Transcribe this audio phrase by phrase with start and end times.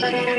[0.00, 0.38] Bring that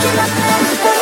[0.00, 0.99] shit back.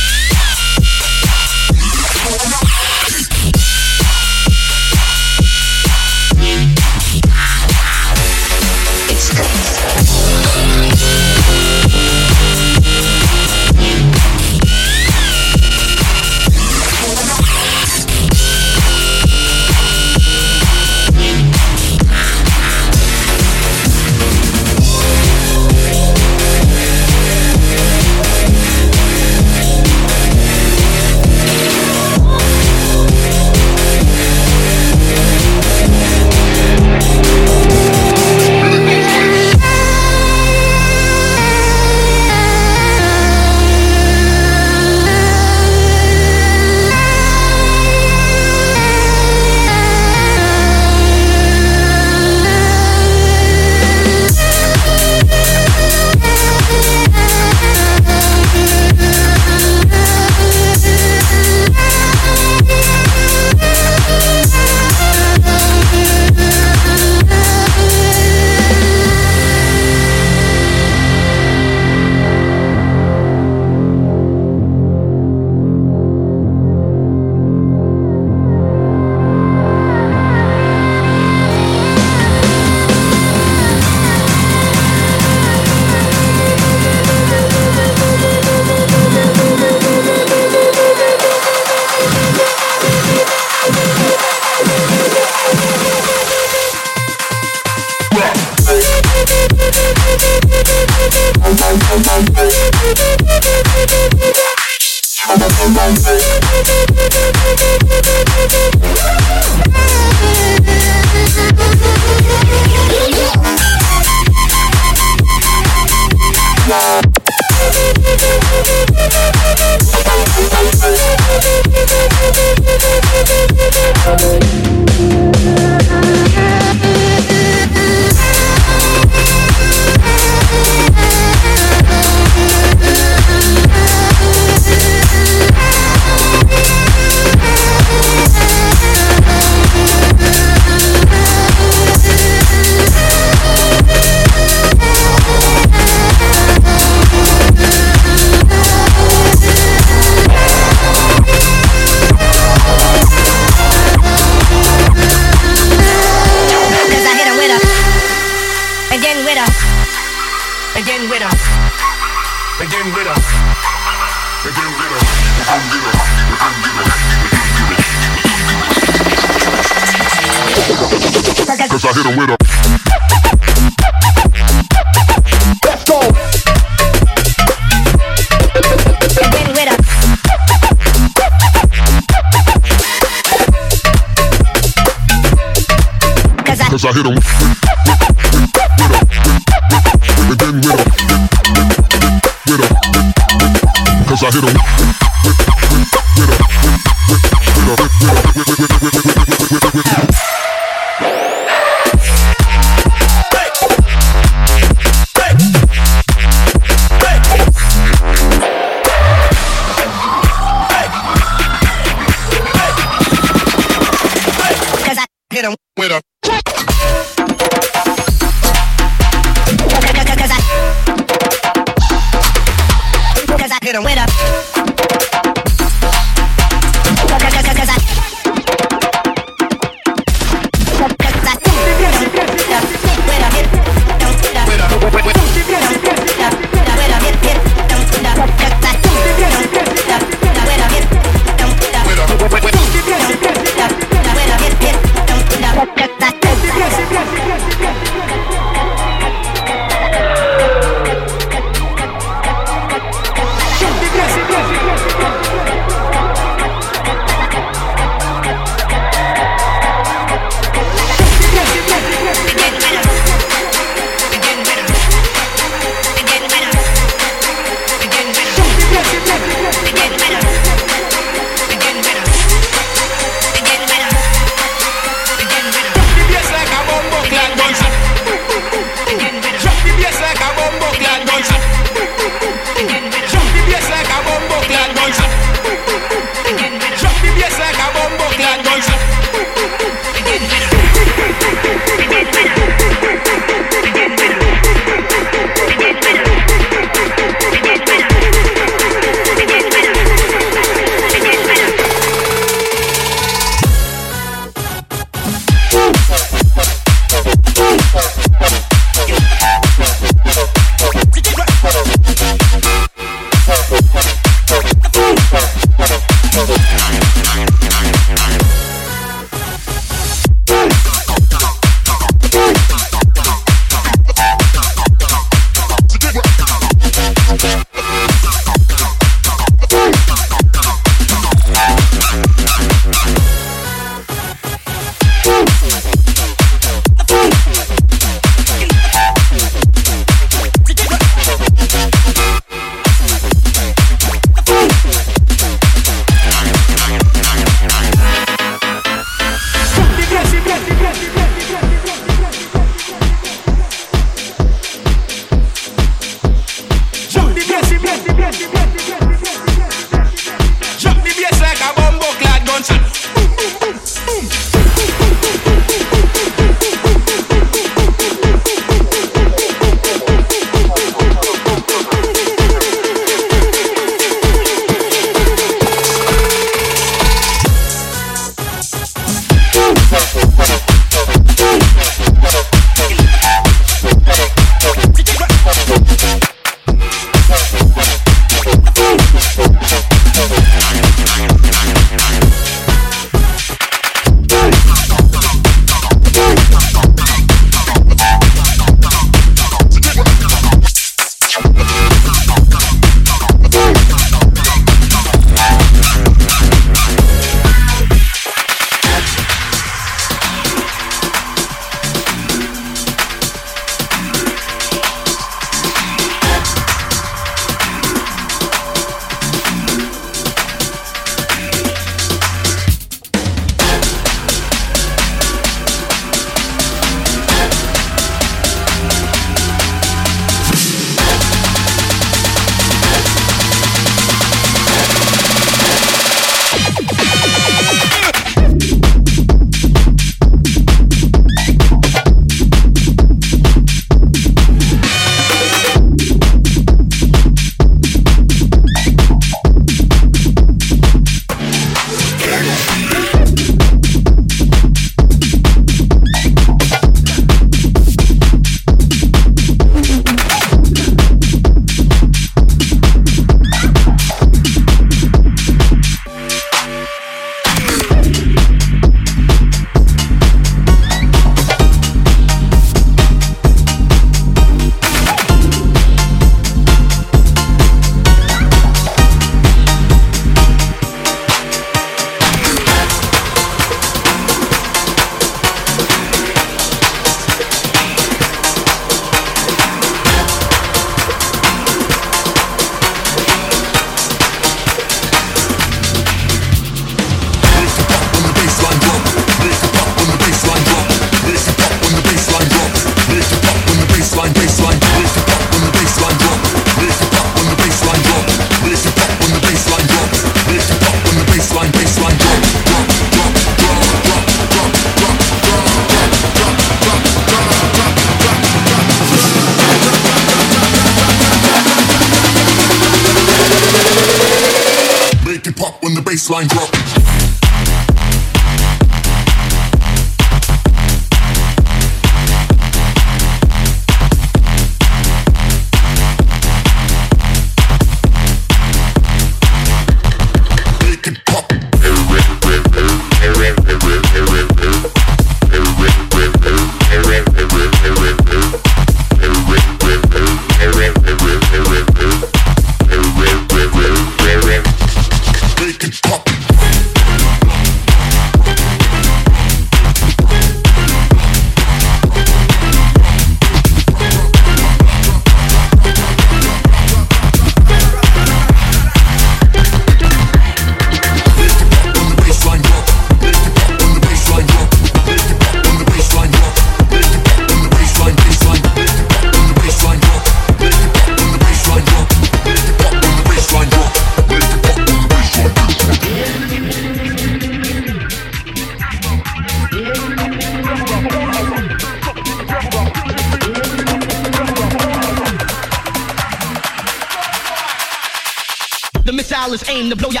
[599.75, 600.00] Blow you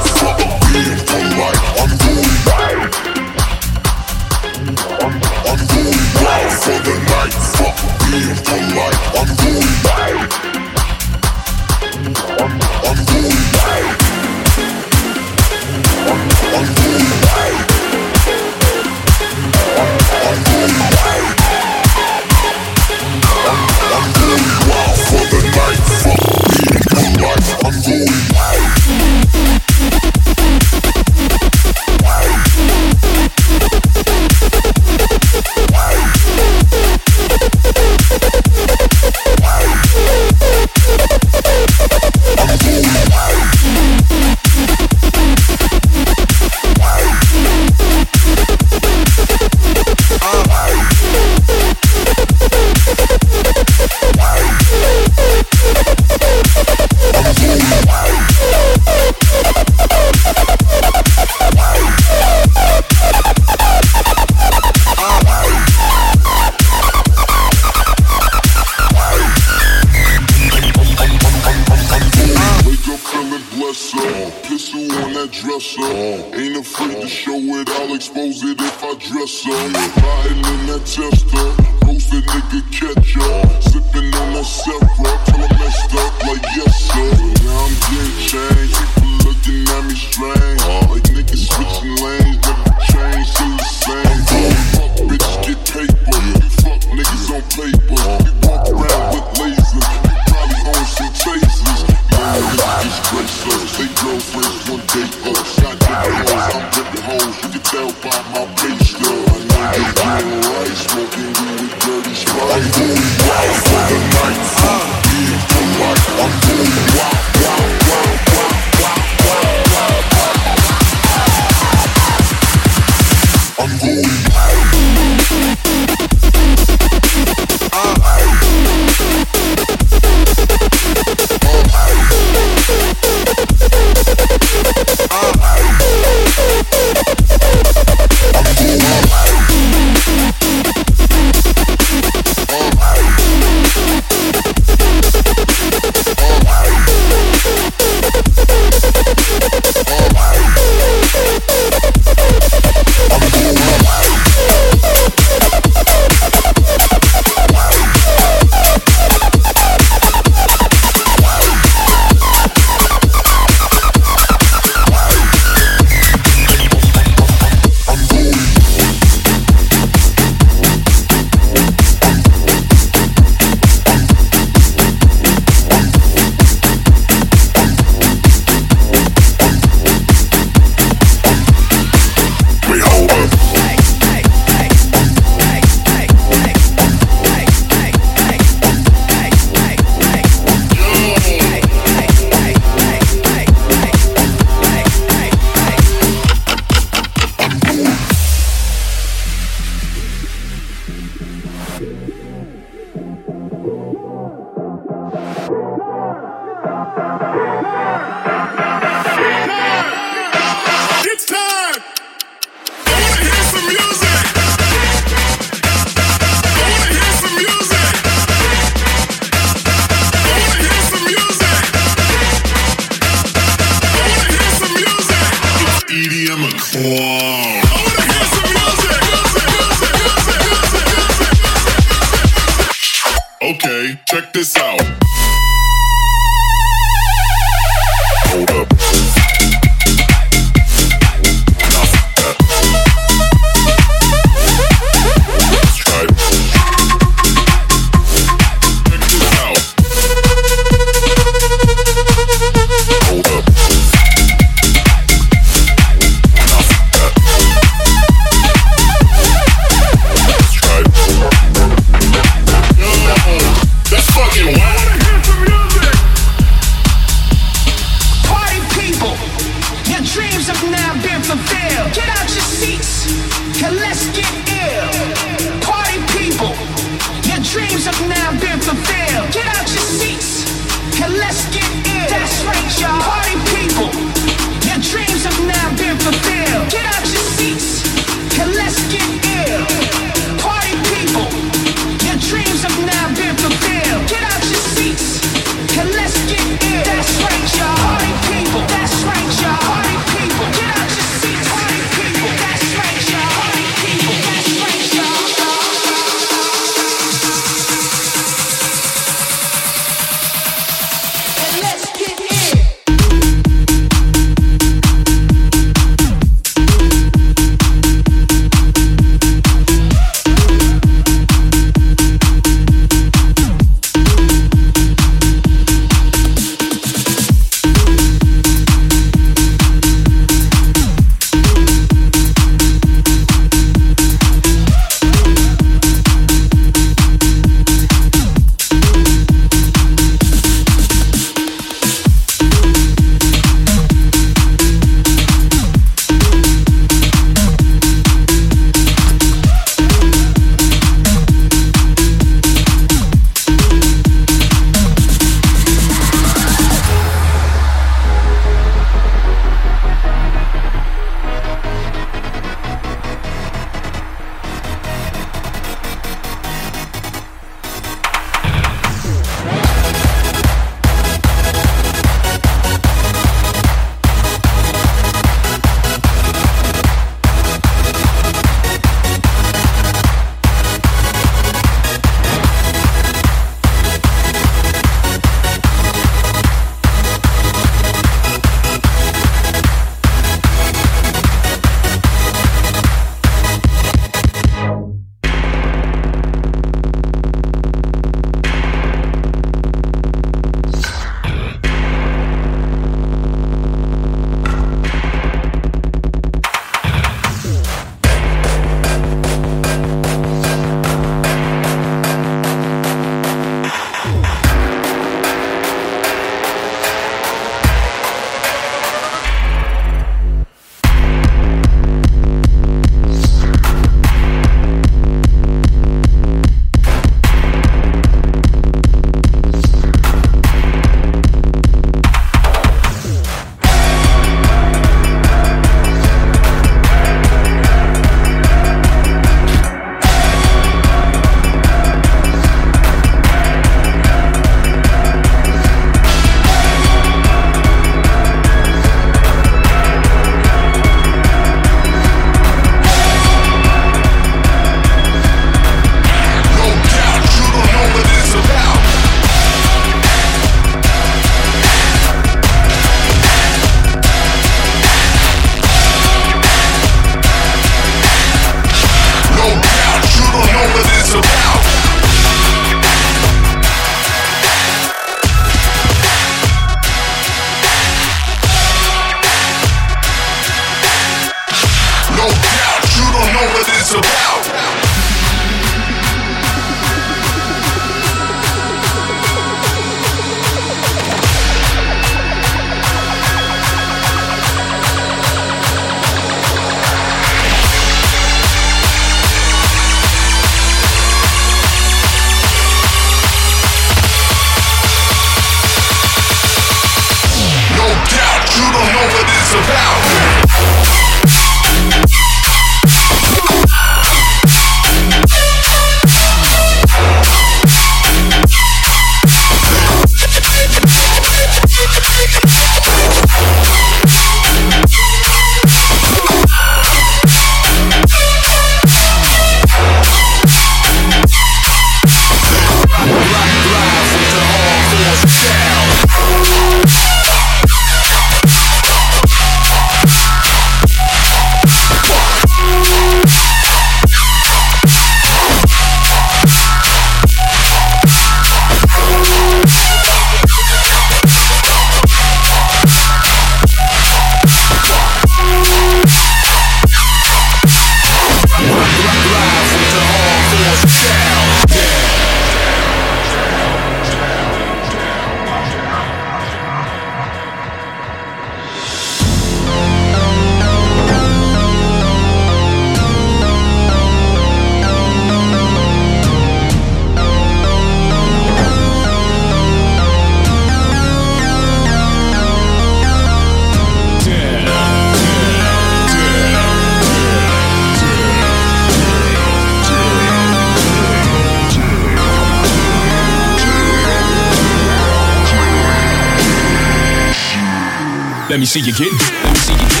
[598.51, 599.09] Let me see you get.
[599.13, 600.00] Let me see you get.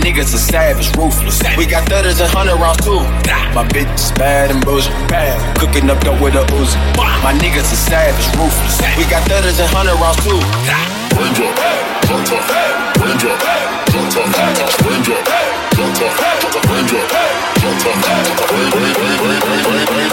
[0.00, 1.42] Niggas are savage, ruthless.
[1.56, 3.00] We got thudders and hundred rounds too.
[3.54, 4.92] My bitch is bad and bullshit.
[5.08, 5.36] Bad.
[5.58, 6.76] Cooking up dope with a Uzi.
[6.96, 8.80] My niggas are savage, ruthless.
[8.98, 10.40] We got thudders and hundred rounds too.
[11.16, 11.56] Raindrop,
[12.08, 12.38] Jota,
[13.00, 13.40] raindrop,
[13.88, 14.22] Jota,
[14.84, 15.24] raindrop,
[15.76, 16.08] Jota,
[16.68, 17.08] raindrop,
[17.60, 17.92] Jota,
[18.52, 20.06] rain, rain, rain, rain,